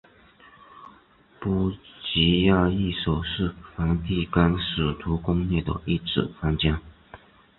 [1.39, 1.71] 波
[2.11, 6.75] 吉亚寓所是梵蒂冈使徒宫内的一组房间。